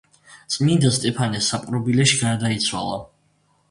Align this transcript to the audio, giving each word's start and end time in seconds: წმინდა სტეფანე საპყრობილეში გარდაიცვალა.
წმინდა 0.53 0.91
სტეფანე 0.95 1.43
საპყრობილეში 1.51 2.21
გარდაიცვალა. 2.27 3.03